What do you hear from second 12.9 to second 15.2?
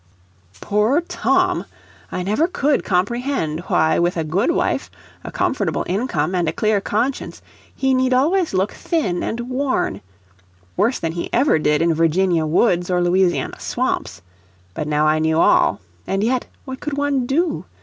Louisiana swamps. But now I